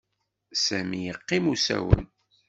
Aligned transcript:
Sami 0.63 0.99
yeqqim 1.05 1.45
usawen. 1.53 2.03